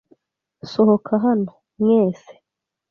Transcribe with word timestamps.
Sohoka 0.71 1.13
hano! 1.25 1.51
Mwese! 1.79 2.33